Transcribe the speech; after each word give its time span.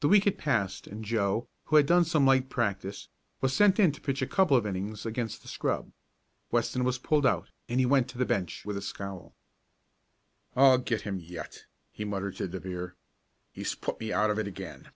The 0.00 0.08
week 0.08 0.24
had 0.24 0.36
passed 0.36 0.86
and 0.86 1.02
Joe, 1.06 1.48
who 1.64 1.76
had 1.76 1.86
done 1.86 2.04
some 2.04 2.26
light 2.26 2.50
practice, 2.50 3.08
was 3.40 3.54
sent 3.54 3.80
in 3.80 3.90
to 3.92 4.00
pitch 4.02 4.20
a 4.20 4.26
couple 4.26 4.58
of 4.58 4.66
innings 4.66 5.06
against 5.06 5.40
the 5.40 5.48
scrub. 5.48 5.90
Weston 6.50 6.84
was 6.84 6.98
pulled 6.98 7.24
out, 7.24 7.48
and 7.66 7.80
he 7.80 7.86
went 7.86 8.10
to 8.10 8.18
the 8.18 8.26
bench 8.26 8.62
with 8.66 8.76
a 8.76 8.82
scowl. 8.82 9.34
"I'll 10.54 10.76
get 10.76 11.00
him 11.08 11.18
yet," 11.18 11.64
he 11.92 12.04
muttered 12.04 12.36
to 12.36 12.46
De 12.48 12.60
Vere. 12.60 12.94
"He's 13.52 13.74
put 13.74 13.98
me 14.00 14.12
out 14.12 14.28
of 14.28 14.38
it 14.38 14.46
again." 14.46 14.90